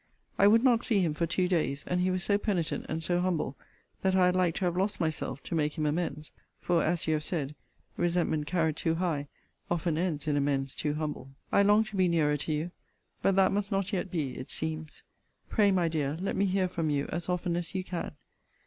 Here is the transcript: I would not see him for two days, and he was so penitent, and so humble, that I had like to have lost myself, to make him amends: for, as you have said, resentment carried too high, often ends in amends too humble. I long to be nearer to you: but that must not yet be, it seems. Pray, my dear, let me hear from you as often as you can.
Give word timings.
I 0.39 0.47
would 0.47 0.63
not 0.63 0.83
see 0.83 0.99
him 1.01 1.13
for 1.13 1.27
two 1.27 1.47
days, 1.47 1.83
and 1.85 2.01
he 2.01 2.09
was 2.09 2.23
so 2.23 2.39
penitent, 2.39 2.87
and 2.89 3.03
so 3.03 3.21
humble, 3.21 3.55
that 4.01 4.15
I 4.15 4.25
had 4.25 4.35
like 4.35 4.55
to 4.55 4.65
have 4.65 4.75
lost 4.75 4.99
myself, 4.99 5.43
to 5.43 5.53
make 5.53 5.77
him 5.77 5.85
amends: 5.85 6.31
for, 6.59 6.81
as 6.83 7.05
you 7.05 7.13
have 7.13 7.23
said, 7.23 7.53
resentment 7.97 8.47
carried 8.47 8.77
too 8.77 8.95
high, 8.95 9.27
often 9.69 9.99
ends 9.99 10.27
in 10.27 10.35
amends 10.35 10.73
too 10.73 10.95
humble. 10.95 11.35
I 11.51 11.61
long 11.61 11.83
to 11.83 11.95
be 11.95 12.07
nearer 12.07 12.37
to 12.37 12.51
you: 12.51 12.71
but 13.21 13.35
that 13.35 13.51
must 13.51 13.71
not 13.71 13.93
yet 13.93 14.09
be, 14.09 14.31
it 14.39 14.49
seems. 14.49 15.03
Pray, 15.49 15.69
my 15.69 15.87
dear, 15.87 16.17
let 16.19 16.35
me 16.35 16.45
hear 16.47 16.67
from 16.67 16.89
you 16.89 17.07
as 17.11 17.29
often 17.29 17.55
as 17.55 17.75
you 17.75 17.83
can. 17.83 18.13